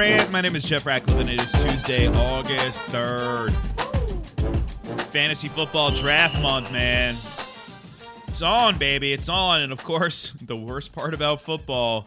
[0.00, 3.52] My name is Jeff and it is Tuesday, August 3rd.
[5.08, 7.16] Fantasy football draft month, man.
[8.26, 9.12] It's on, baby.
[9.12, 9.60] It's on.
[9.60, 12.06] And of course, the worst part about football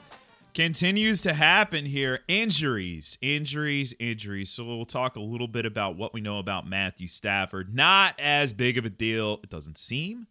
[0.55, 4.49] continues to happen here injuries, injuries, injuries.
[4.49, 7.75] So we'll talk a little bit about what we know about Matthew Stafford.
[7.75, 10.25] Not as big of a deal, it doesn't seem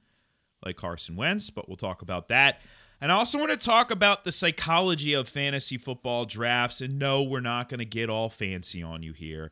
[0.67, 2.61] like Carson Wentz, but we'll talk about that.
[3.03, 6.81] And I also want to talk about the psychology of fantasy football drafts.
[6.81, 9.51] And no, we're not going to get all fancy on you here.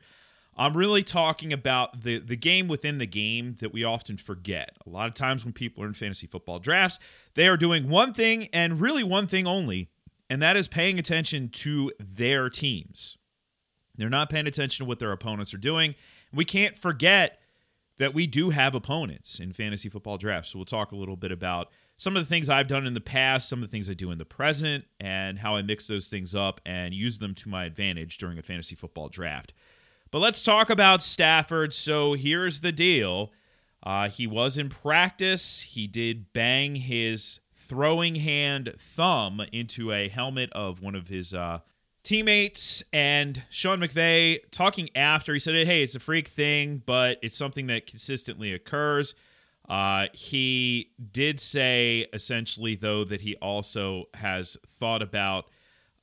[0.57, 4.77] I'm really talking about the, the game within the game that we often forget.
[4.87, 7.01] A lot of times when people are in fantasy football drafts,
[7.35, 9.91] they are doing one thing and really one thing only,
[10.29, 13.19] and that is paying attention to their teams.
[13.97, 15.97] They're not paying attention to what their opponents are doing.
[16.33, 17.41] We can't forget
[17.99, 20.51] that we do have opponents in fantasy football drafts.
[20.51, 21.71] So we'll talk a little bit about
[22.01, 24.11] some of the things I've done in the past, some of the things I do
[24.11, 27.67] in the present, and how I mix those things up and use them to my
[27.67, 29.53] advantage during a fantasy football draft.
[30.11, 31.75] But let's talk about Stafford.
[31.75, 33.33] So here's the deal
[33.83, 40.51] uh, he was in practice, he did bang his throwing hand thumb into a helmet
[40.55, 41.59] of one of his uh,
[42.03, 47.37] teammates and Sean McVay talking after he said hey it's a freak thing but it's
[47.37, 49.15] something that consistently occurs
[49.71, 55.47] uh, he did say essentially, though, that he also has thought about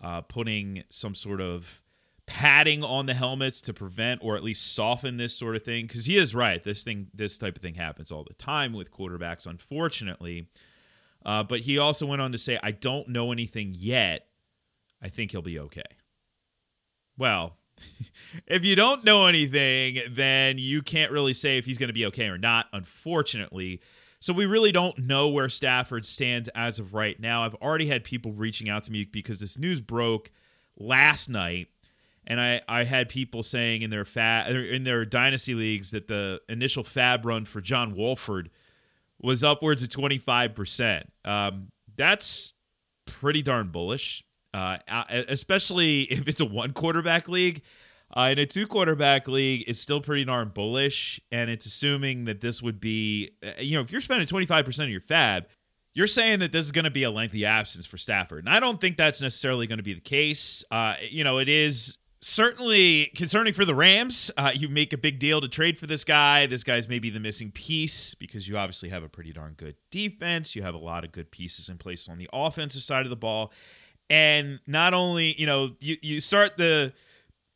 [0.01, 1.81] uh, putting some sort of
[2.25, 5.85] padding on the helmets to prevent or at least soften this sort of thing.
[5.85, 6.63] Because he is right.
[6.63, 10.47] This thing, this type of thing happens all the time with quarterbacks, unfortunately.
[11.25, 14.27] Uh, but he also went on to say, I don't know anything yet.
[15.01, 15.81] I think he'll be okay.
[17.17, 17.57] Well,
[18.47, 22.05] if you don't know anything, then you can't really say if he's going to be
[22.07, 23.81] okay or not, unfortunately.
[24.19, 27.43] So we really don't know where Stafford stands as of right now.
[27.43, 30.31] I've already had people reaching out to me because this news broke
[30.77, 31.67] last night,
[32.25, 36.41] and I, I had people saying in their fa- in their dynasty leagues that the
[36.49, 38.49] initial FAAB run for John Wolford
[39.21, 41.11] was upwards of twenty five percent.
[41.23, 42.53] Um, that's
[43.05, 44.23] pretty darn bullish
[44.57, 47.61] uh, especially if it's a one quarterback league.
[48.15, 52.39] Uh, in a two quarterback league, it's still pretty darn bullish, and it's assuming that
[52.39, 55.43] this would be, uh, you know, if you're spending 25% of your FAAB,
[55.93, 58.45] you're saying that this is going to be a lengthy absence for Stafford.
[58.45, 60.63] And I don't think that's necessarily going to be the case.
[60.71, 64.31] Uh, you know, it is certainly concerning for the Rams.
[64.37, 66.45] Uh, you make a big deal to trade for this guy.
[66.45, 70.55] This guy's maybe the missing piece because you obviously have a pretty darn good defense.
[70.55, 73.17] You have a lot of good pieces in place on the offensive side of the
[73.17, 73.51] ball
[74.09, 76.93] and not only you know you, you start the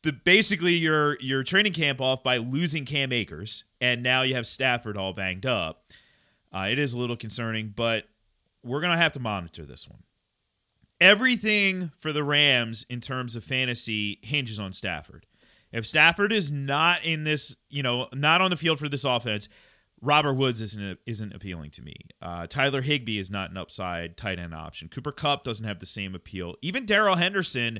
[0.02, 4.46] the basically your your training camp off by losing Cam Akers, and now you have
[4.46, 5.84] Stafford all banged up.
[6.52, 8.04] Uh, it is a little concerning, but
[8.62, 10.02] we're gonna have to monitor this one.
[11.00, 15.26] Everything for the Rams in terms of fantasy hinges on Stafford.
[15.72, 19.48] If Stafford is not in this, you know, not on the field for this offense,
[20.02, 21.94] Robert Woods isn't isn't appealing to me.
[22.20, 24.88] Uh, Tyler Higbee is not an upside tight end option.
[24.88, 26.56] Cooper Kupp doesn't have the same appeal.
[26.60, 27.78] Even Darrell Henderson,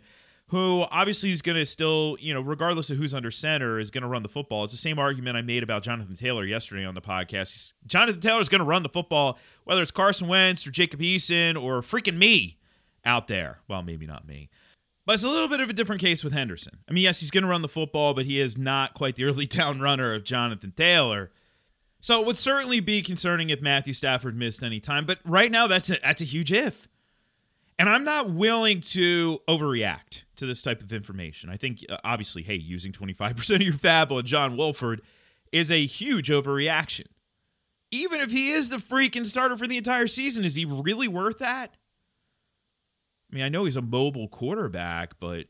[0.49, 4.03] who obviously is going to still, you know, regardless of who's under center, is going
[4.03, 4.63] to run the football.
[4.63, 7.53] It's the same argument I made about Jonathan Taylor yesterday on the podcast.
[7.53, 11.01] He's, Jonathan Taylor is going to run the football, whether it's Carson Wentz or Jacob
[11.01, 12.59] Eason or freaking me
[13.05, 13.59] out there.
[13.67, 14.49] Well, maybe not me.
[15.05, 16.79] But it's a little bit of a different case with Henderson.
[16.89, 19.25] I mean, yes, he's going to run the football, but he is not quite the
[19.25, 21.33] early down runner of Jonathan Taylor.
[22.03, 25.69] So it would certainly be concerning if Matthew Stafford missed any time, but right now
[25.69, 26.89] that's a, that's a huge if.
[27.79, 31.49] And I'm not willing to overreact to this type of information.
[31.49, 35.01] I think uh, obviously, hey, using 25% of your FAAB on John Wolford
[35.53, 37.07] is a huge overreaction.
[37.93, 41.39] Even if he is the freaking starter for the entire season, is he really worth
[41.39, 41.77] that?
[43.31, 45.47] I mean, I know he's a mobile quarterback, but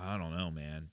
[0.00, 0.90] I don't know, man.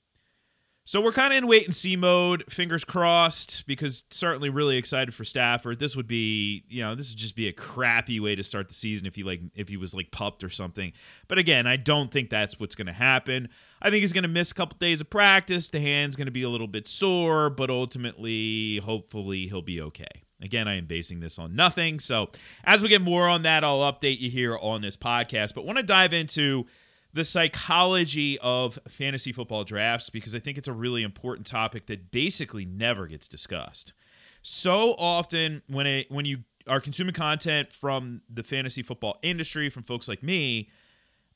[0.87, 2.43] So we're kind of in wait and see mode.
[2.47, 5.79] Fingers crossed, because certainly really excited for Stafford.
[5.79, 8.75] This would be, you know, this would just be a crappy way to start the
[8.75, 10.93] season if he like if he was like pupped or something.
[11.27, 13.49] But again, I don't think that's what's going to happen.
[13.81, 15.69] I think he's going to miss a couple days of practice.
[15.69, 20.05] The hand's going to be a little bit sore, but ultimately, hopefully, he'll be okay.
[20.39, 21.99] Again, I am basing this on nothing.
[21.99, 22.29] So
[22.63, 25.55] as we get more on that, I'll update you here on this podcast.
[25.55, 26.67] But want to dive into
[27.15, 32.11] the psychology of fantasy football drafts because I think it's a really important topic that
[32.11, 33.93] basically never gets discussed.
[34.41, 39.83] So often when it when you are consuming content from the fantasy football industry from
[39.83, 40.69] folks like me,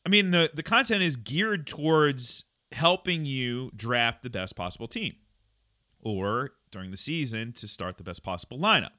[0.05, 2.43] I mean the the content is geared towards
[2.73, 5.15] helping you draft the best possible team
[6.01, 8.91] or during the season to start the best possible lineup.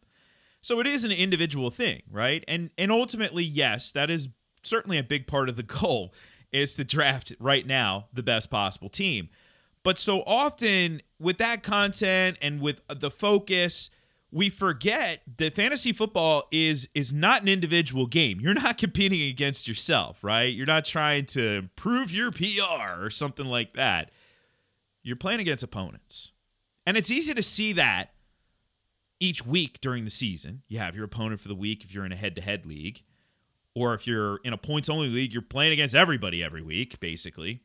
[0.63, 2.43] So it is an individual thing, right?
[2.49, 4.31] And and ultimately yes, that is
[4.63, 6.15] certainly a big part of the goal
[6.53, 9.29] is to draft right now the best possible team.
[9.83, 13.91] But so often with that content and with the focus,
[14.33, 18.41] we forget that fantasy football is is not an individual game.
[18.41, 20.53] You're not competing against yourself, right?
[20.53, 24.11] You're not trying to improve your PR or something like that.
[25.03, 26.33] You're playing against opponents.
[26.87, 28.13] And it's easy to see that
[29.19, 30.63] each week during the season.
[30.69, 33.03] You have your opponent for the week if you're in a head-to-head league,
[33.75, 37.63] or if you're in a points-only league, you're playing against everybody every week basically.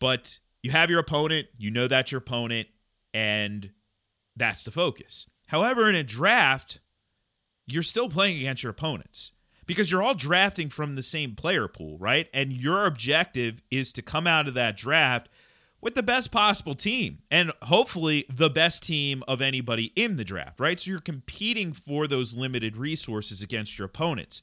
[0.00, 2.68] But you have your opponent, you know that's your opponent,
[3.12, 3.70] and
[4.36, 5.28] that's the focus.
[5.48, 6.80] However, in a draft,
[7.66, 9.32] you're still playing against your opponents
[9.66, 12.28] because you're all drafting from the same player pool, right?
[12.32, 15.28] And your objective is to come out of that draft
[15.80, 20.58] with the best possible team and hopefully the best team of anybody in the draft,
[20.58, 20.80] right?
[20.80, 24.42] So you're competing for those limited resources against your opponents.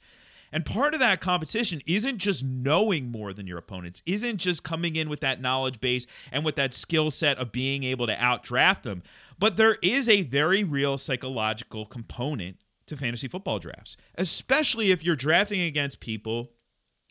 [0.55, 4.95] And part of that competition isn't just knowing more than your opponents, isn't just coming
[4.95, 8.83] in with that knowledge base and with that skill set of being able to outdraft
[8.83, 9.03] them,
[9.37, 12.55] but there is a very real psychological component
[12.85, 16.53] to fantasy football drafts, especially if you're drafting against people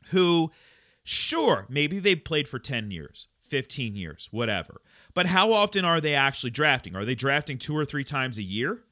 [0.07, 0.51] who,
[1.03, 4.81] sure, maybe they've played for 10 years, 15 years, whatever.
[5.13, 6.97] But how often are they actually drafting?
[6.97, 8.85] Are they drafting two or three times a year?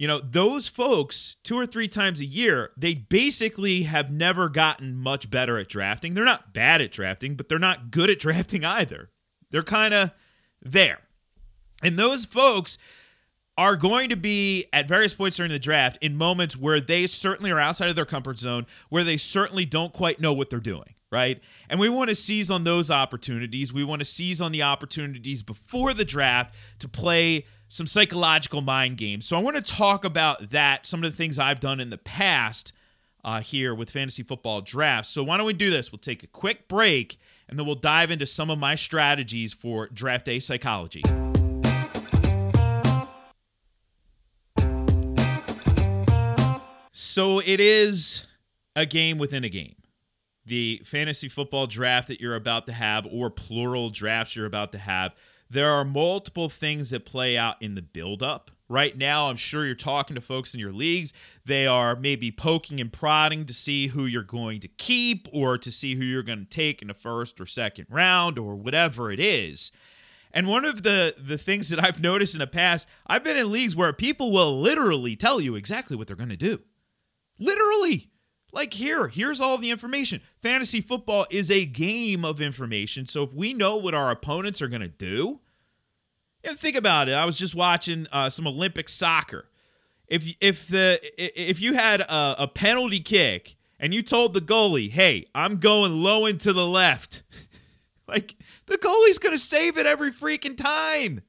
[0.00, 4.96] You know, those folks, two or three times a year, they basically have never gotten
[4.96, 6.14] much better at drafting.
[6.14, 9.10] They're not bad at drafting, but they're not good at drafting either.
[9.50, 10.12] They're kind of
[10.62, 11.00] there.
[11.82, 12.78] And those folks
[13.58, 17.50] are going to be at various points during the draft in moments where they certainly
[17.50, 20.94] are outside of their comfort zone, where they certainly don't quite know what they're doing,
[21.12, 21.42] right?
[21.68, 23.70] And we want to seize on those opportunities.
[23.70, 28.96] We want to seize on the opportunities before the draft to play some psychological mind
[28.96, 29.24] games.
[29.24, 31.98] So I want to talk about that, some of the things I've done in the
[31.98, 32.72] past
[33.22, 35.10] uh, here with fantasy football drafts.
[35.10, 35.92] So why don't we do this?
[35.92, 37.16] We'll take a quick break
[37.48, 41.02] and then we'll dive into some of my strategies for draft day psychology.
[46.90, 48.26] So it is
[48.74, 49.76] a game within a game.
[50.44, 54.78] The fantasy football draft that you're about to have, or plural drafts you're about to
[54.78, 55.14] have,
[55.50, 58.52] there are multiple things that play out in the buildup.
[58.68, 61.12] Right now, I'm sure you're talking to folks in your leagues.
[61.44, 65.72] They are maybe poking and prodding to see who you're going to keep or to
[65.72, 69.18] see who you're going to take in the first or second round or whatever it
[69.18, 69.72] is.
[70.32, 73.50] And one of the the things that I've noticed in the past, I've been in
[73.50, 76.60] leagues where people will literally tell you exactly what they're going to do.
[77.40, 78.08] Literally.
[78.52, 80.20] Like here, here's all the information.
[80.42, 83.06] Fantasy football is a game of information.
[83.06, 85.40] So if we know what our opponents are going to do,
[86.44, 87.12] and think about it.
[87.12, 89.46] I was just watching uh, some Olympic soccer.
[90.06, 94.90] If if the if you had a, a penalty kick and you told the goalie,
[94.90, 97.22] "Hey, I'm going low and to the left,"
[98.08, 98.34] like
[98.66, 101.22] the goalie's going to save it every freaking time.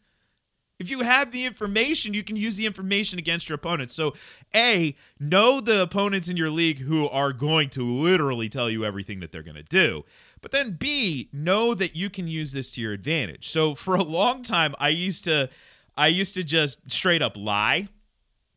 [0.82, 3.94] If you have the information, you can use the information against your opponents.
[3.94, 4.16] So,
[4.56, 9.20] A, know the opponents in your league who are going to literally tell you everything
[9.20, 10.06] that they're going to do.
[10.42, 13.48] But then B, know that you can use this to your advantage.
[13.48, 15.50] So, for a long time I used to
[15.96, 17.88] I used to just straight up lie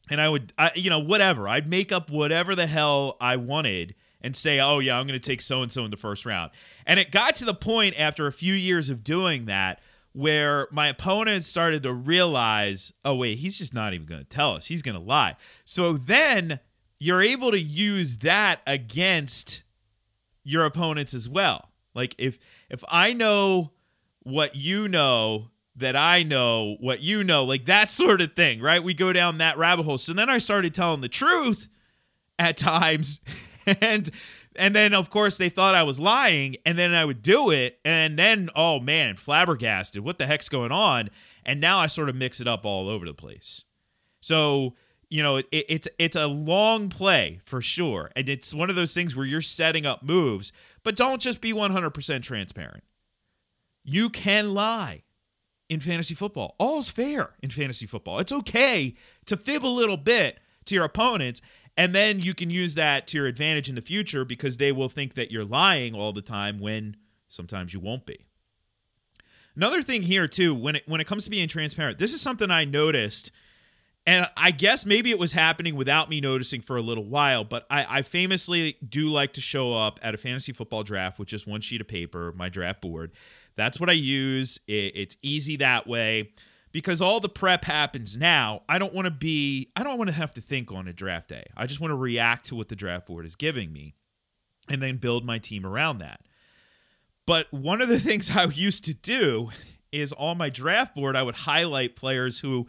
[0.09, 1.47] and I would I, you know, whatever.
[1.47, 5.29] I'd make up whatever the hell I wanted and say, "Oh yeah, I'm going to
[5.29, 6.53] take so and so in the first round."
[6.87, 9.83] And it got to the point after a few years of doing that
[10.15, 14.53] where my opponent started to realize, oh, wait, he's just not even going to tell
[14.53, 14.67] us.
[14.67, 15.35] He's going to lie.
[15.65, 16.61] So then
[17.01, 19.65] you're able to use that against
[20.45, 21.69] your opponents as well.
[21.95, 22.39] Like if
[22.71, 23.73] if I know
[24.23, 28.83] what you know that I know what you know, like that sort of thing, right?
[28.83, 29.99] We go down that rabbit hole.
[29.99, 31.69] So then I started telling the truth
[32.39, 33.21] at times
[33.81, 34.09] and
[34.57, 37.79] and then, of course, they thought I was lying, and then I would do it,
[37.85, 40.03] and then, oh man, flabbergasted.
[40.03, 41.11] What the heck's going on?
[41.45, 43.65] And now I sort of mix it up all over the place.
[44.21, 44.75] So,
[45.11, 48.95] you know, it, it's it's a long play for sure, and it's one of those
[48.95, 52.85] things where you're setting up moves, but don't just be 100% transparent.
[53.85, 55.03] You can lie
[55.69, 56.55] in fantasy football.
[56.59, 58.19] All's fair in fantasy football.
[58.19, 58.95] It's okay
[59.27, 61.43] to fib a little bit to your opponents
[61.77, 64.89] and then you can use that to your advantage in the future because they will
[64.89, 66.97] think that you're lying all the time when
[67.29, 68.27] sometimes you won't be.
[69.57, 72.51] Another thing here too, when it when it comes to being transparent, this is something
[72.51, 73.31] I noticed,
[74.05, 77.65] and I guess maybe it was happening without me noticing for a little while, but
[77.71, 81.47] I, I famously do like to show up at a fantasy football draft with just
[81.47, 83.13] one sheet of paper, my draft board.
[83.55, 84.59] That's what I use.
[84.67, 86.33] It, it's easy that way
[86.75, 88.63] because all the prep happens now.
[88.69, 91.29] I don't want to be, I don't want to have to think on a draft
[91.29, 91.45] day.
[91.57, 93.95] I just want to react to what the draft board is giving me
[94.69, 96.23] and then build my team around that.
[97.27, 99.51] But one of the things I used to do
[99.93, 102.67] is on my draft board, I would highlight players who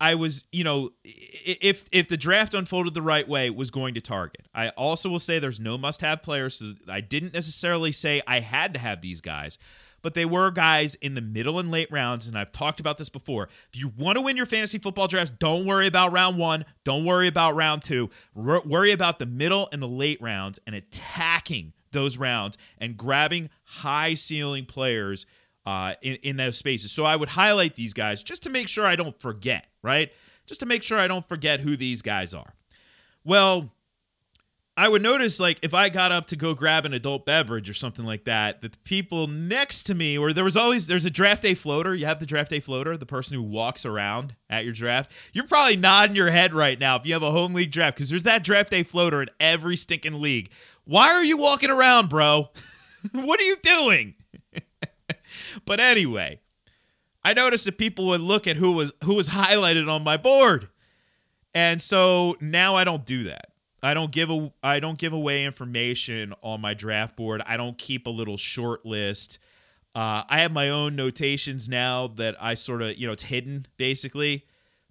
[0.00, 4.00] I was, you know, if if the draft unfolded the right way, was going to
[4.00, 4.48] target.
[4.52, 6.56] I also will say there's no must-have players.
[6.56, 9.58] So I didn't necessarily say I had to have these guys,
[10.04, 12.28] but they were guys in the middle and late rounds.
[12.28, 13.48] And I've talked about this before.
[13.72, 16.66] If you want to win your fantasy football drafts, don't worry about round one.
[16.84, 18.10] Don't worry about round two.
[18.36, 23.48] R- worry about the middle and the late rounds and attacking those rounds and grabbing
[23.64, 25.24] high ceiling players
[25.64, 26.92] uh, in, in those spaces.
[26.92, 30.12] So I would highlight these guys just to make sure I don't forget, right?
[30.44, 32.52] Just to make sure I don't forget who these guys are.
[33.24, 33.72] Well,
[34.76, 37.74] I would notice like if I got up to go grab an adult beverage or
[37.74, 41.10] something like that, that the people next to me, or there was always there's a
[41.10, 41.94] draft day floater.
[41.94, 45.12] You have the draft day floater, the person who walks around at your draft.
[45.32, 48.10] You're probably nodding your head right now if you have a home league draft because
[48.10, 50.50] there's that draft day floater in every stinking league.
[50.84, 52.50] Why are you walking around, bro?
[53.12, 54.14] what are you doing?
[55.64, 56.40] but anyway,
[57.22, 60.68] I noticed that people would look at who was who was highlighted on my board.
[61.54, 63.53] And so now I don't do that.
[63.84, 67.42] I don't give a I don't give away information on my draft board.
[67.46, 69.38] I don't keep a little short list.
[69.94, 73.66] Uh, I have my own notations now that I sort of you know it's hidden
[73.76, 74.46] basically,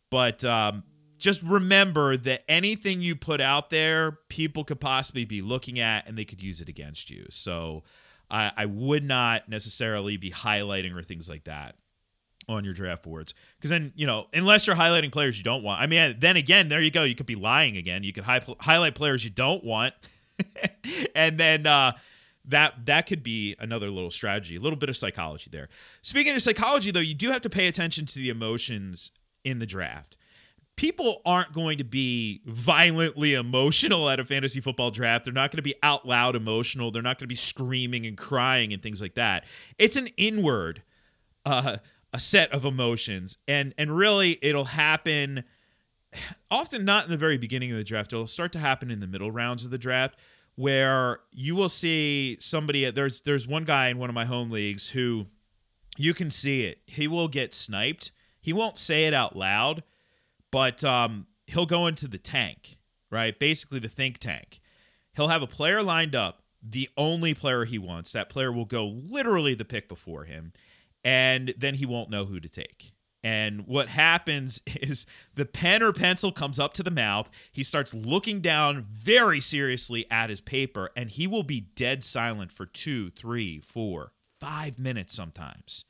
[0.10, 0.84] but um,
[1.18, 6.18] just remember that anything you put out there, people could possibly be looking at and
[6.18, 7.26] they could use it against you.
[7.30, 7.84] So
[8.30, 11.76] I, I would not necessarily be highlighting or things like that
[12.48, 15.80] on your draft boards because then you know unless you're highlighting players you don't want
[15.82, 18.42] i mean then again there you go you could be lying again you could hi-
[18.60, 19.94] highlight players you don't want
[21.16, 21.92] and then uh,
[22.46, 25.70] that that could be another little strategy a little bit of psychology there
[26.02, 29.12] speaking of psychology though you do have to pay attention to the emotions
[29.44, 30.18] in the draft
[30.76, 35.26] people aren't going to be violently emotional at a fantasy football draft.
[35.26, 36.92] They're not going to be out loud emotional.
[36.92, 39.46] They're not going to be screaming and crying and things like that.
[39.78, 40.82] It's an inward
[41.46, 41.78] uh,
[42.14, 43.38] a set of emotions.
[43.48, 45.44] And and really it'll happen
[46.52, 48.14] often not in the very beginning of the draft.
[48.14, 50.18] It'll start to happen in the middle rounds of the draft
[50.56, 54.90] where you will see somebody there's there's one guy in one of my home leagues
[54.92, 55.28] who
[55.98, 56.80] you can see it.
[56.86, 58.12] He will get sniped.
[58.40, 59.84] He won't say it out loud
[60.52, 62.78] but um, he'll go into the tank
[63.14, 63.38] right?
[63.38, 64.60] Basically the think tank.
[65.16, 68.12] He'll have a player lined up the only player he wants.
[68.12, 70.52] That player will go literally the pick before him
[71.04, 72.94] and then he won't know who to take.
[73.24, 75.06] And what happens is
[75.36, 77.30] the pen or pencil comes up to the mouth.
[77.52, 82.52] He starts looking down very seriously at his paper, and he will be dead silent
[82.52, 85.86] for two, three, four, five minutes sometimes.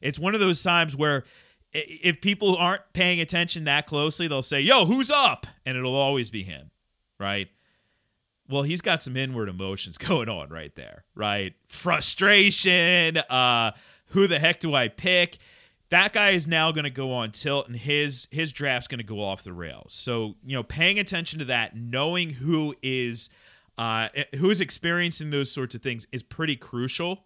[0.00, 1.24] It's one of those times where
[1.72, 5.46] if people aren't paying attention that closely, they'll say, Yo, who's up?
[5.66, 6.70] And it'll always be him,
[7.18, 7.48] right?
[8.48, 11.54] Well, he's got some inward emotions going on right there, right?
[11.66, 13.72] Frustration, uh,
[14.08, 15.38] who the heck do I pick?
[15.90, 19.04] That guy is now going to go on tilt, and his his draft's going to
[19.04, 19.94] go off the rails.
[19.94, 23.30] So you know, paying attention to that, knowing who is
[23.78, 27.24] uh, who is experiencing those sorts of things is pretty crucial,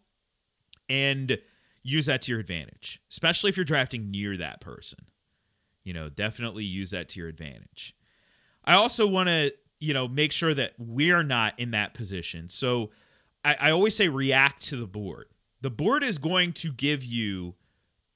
[0.89, 1.39] and
[1.83, 5.07] use that to your advantage, especially if you're drafting near that person.
[5.83, 7.97] You know, definitely use that to your advantage.
[8.65, 12.49] I also want to you know make sure that we're not in that position.
[12.49, 12.91] So
[13.45, 15.27] I, I always say react to the board
[15.63, 17.55] the board is going to give you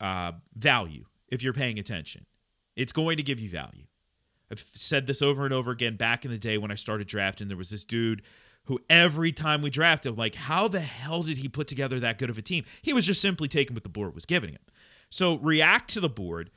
[0.00, 2.26] uh, value if you're paying attention.
[2.74, 3.86] It's going to give you value.
[4.50, 7.48] I've said this over and over again back in the day when I started drafting.
[7.48, 8.22] There was this dude
[8.64, 12.30] who every time we drafted, like, how the hell did he put together that good
[12.30, 12.64] of a team?
[12.82, 14.60] He was just simply taking what the board was giving him.
[15.08, 16.50] So react to the board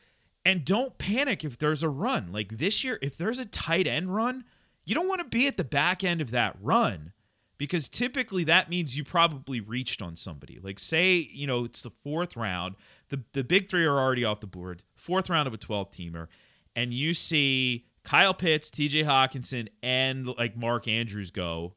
[0.43, 2.31] and don't panic if there's a run.
[2.31, 4.43] Like this year, if there's a tight end run,
[4.85, 7.13] you don't want to be at the back end of that run
[7.59, 10.57] because typically that means you probably reached on somebody.
[10.59, 12.75] Like say, you know, it's the fourth round,
[13.09, 16.27] the the big three are already off the board, fourth round of a 12 teamer,
[16.75, 21.75] and you see Kyle Pitts, TJ Hockenson and like Mark Andrews go.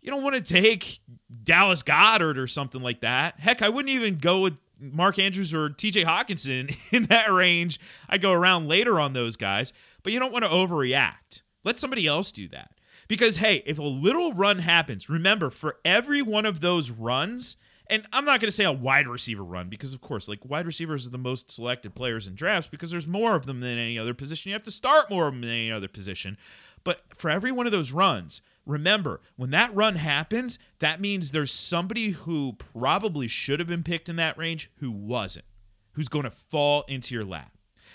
[0.00, 1.00] You don't want to take
[1.44, 3.38] Dallas Goedert or something like that.
[3.38, 7.78] Heck, I wouldn't even go with Mark Andrews or TJ Hockenson in that range.
[8.08, 11.42] I'd go around later on those guys, but you don't want to overreact.
[11.64, 12.70] Let somebody else do that.
[13.08, 17.56] Because, hey, if a little run happens, remember, for every one of those runs,
[17.90, 20.66] and I'm not going to say a wide receiver run because, of course, like wide
[20.66, 23.98] receivers are the most selected players in drafts because there's more of them than any
[23.98, 24.50] other position.
[24.50, 26.36] You have to start more of them than any other position.
[26.84, 31.50] But for every one of those runs, remember, when that run happens, that means there's
[31.50, 35.46] somebody who probably should have been picked in that range who wasn't,
[35.92, 37.52] who's going to fall into your lap.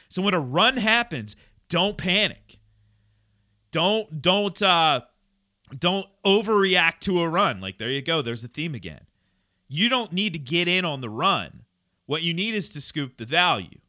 [0.10, 1.36] So when a run happens,
[1.70, 2.58] don't panic.
[3.74, 5.02] Don't don't uh
[5.78, 7.60] don't overreact to a run.
[7.60, 8.22] Like there you go.
[8.22, 9.02] There's a theme again.
[9.68, 11.64] You don't need to get in on the run.
[12.06, 13.80] What you need is to scoop the value.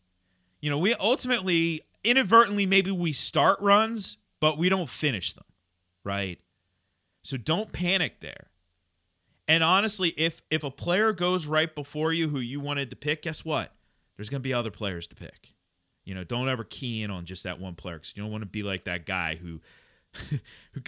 [0.61, 5.45] You know, we ultimately, inadvertently, maybe we start runs, but we don't finish them,
[6.05, 6.39] right?
[7.23, 8.49] So don't panic there.
[9.47, 13.23] And honestly, if if a player goes right before you who you wanted to pick,
[13.23, 13.75] guess what?
[14.17, 15.54] There's going to be other players to pick.
[16.05, 18.43] You know, don't ever key in on just that one player because you don't want
[18.43, 19.61] to be like that guy who
[20.73, 20.81] who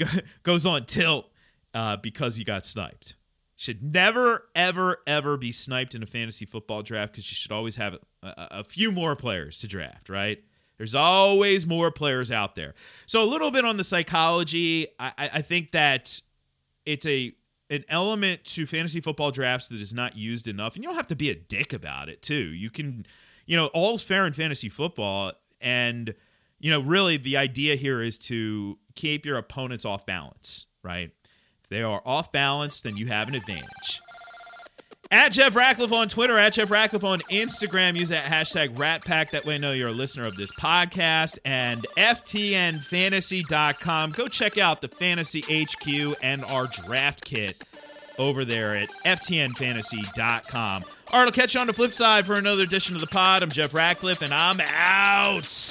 [0.42, 1.30] goes on tilt
[1.74, 3.14] uh, because he got sniped.
[3.58, 7.76] Should never, ever, ever be sniped in a fantasy football draft because you should always
[7.76, 10.44] have a, a, few more players to draft, right?
[10.76, 12.74] There's always more players out there.
[13.06, 14.88] So a little bit on the psychology.
[14.98, 16.20] I, I think that
[16.84, 17.32] it's a
[17.68, 21.08] an element to fantasy football drafts that is not used enough, and you don't have
[21.08, 22.34] to be a dick about it too.
[22.34, 23.06] You can,
[23.46, 26.14] you know, all's fair in fantasy football, and
[26.58, 31.10] you know, really the idea here is to keep your opponents off balance, right?
[31.62, 34.00] If they are off balance, then you have an advantage.
[35.10, 37.96] At Jeff Ratcliffe on Twitter, at Jeff Ratcliffe on Instagram.
[37.96, 39.30] Use that hashtag RatPack.
[39.30, 41.38] That way I know you're a listener of this podcast.
[41.44, 44.10] And FTNFantasy.com.
[44.10, 47.56] Go check out the Fantasy HQ and our draft kit
[48.18, 50.82] over there at FTNFantasy.com.
[51.12, 53.44] All right, I'll catch you on the flip side for another edition of the pod.
[53.44, 55.65] I'm Jeff Ratcliffe, and I'm out.